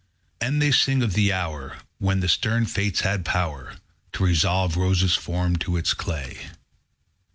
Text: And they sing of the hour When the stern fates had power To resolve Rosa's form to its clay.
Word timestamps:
And 0.41 0.59
they 0.59 0.71
sing 0.71 1.03
of 1.03 1.13
the 1.13 1.31
hour 1.31 1.77
When 1.99 2.21
the 2.21 2.27
stern 2.27 2.65
fates 2.65 3.01
had 3.01 3.23
power 3.23 3.75
To 4.13 4.23
resolve 4.25 4.75
Rosa's 4.75 5.13
form 5.13 5.57
to 5.57 5.77
its 5.77 5.93
clay. 5.93 6.39